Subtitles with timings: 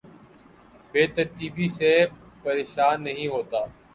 [0.91, 1.91] بے ترتیبی سے
[2.43, 3.59] پریشان نہیں ہوتا